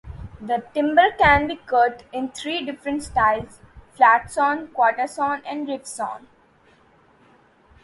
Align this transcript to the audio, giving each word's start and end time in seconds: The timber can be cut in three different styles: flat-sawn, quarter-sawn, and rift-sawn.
The 0.41 0.65
timber 0.73 1.09
can 1.19 1.45
be 1.45 1.57
cut 1.57 2.01
in 2.11 2.29
three 2.31 2.65
different 2.65 3.03
styles: 3.03 3.59
flat-sawn, 3.93 4.69
quarter-sawn, 4.69 5.43
and 5.45 5.67
rift-sawn. 5.67 6.25